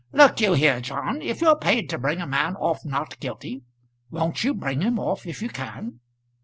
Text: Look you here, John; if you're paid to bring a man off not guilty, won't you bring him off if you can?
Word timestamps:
Look 0.11 0.41
you 0.41 0.53
here, 0.53 0.81
John; 0.81 1.21
if 1.21 1.41
you're 1.41 1.55
paid 1.55 1.87
to 1.91 1.99
bring 1.99 2.21
a 2.21 2.25
man 2.25 2.55
off 2.55 2.83
not 2.83 3.19
guilty, 3.19 3.61
won't 4.09 4.43
you 4.43 4.55
bring 4.55 4.81
him 4.81 4.97
off 4.97 5.27
if 5.27 5.43
you 5.43 5.49
can? 5.49 5.99